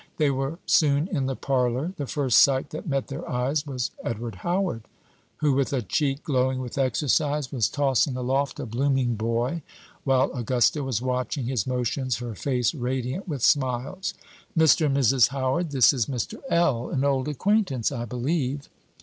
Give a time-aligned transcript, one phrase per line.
[0.17, 1.93] They were soon in the parlor.
[1.95, 4.81] The first sight that met their eyes was Edward Howard,
[5.37, 9.61] who, with a cheek glowing with exercise, was tossing aloft a blooming boy,
[10.03, 14.15] while Augusta was watching his motions, her face radiant with smiles.
[14.57, 14.87] "Mr.
[14.87, 15.27] and Mrs.
[15.27, 16.39] Howard, this is Mr.
[16.49, 18.69] L., an old acquaintance, I believe."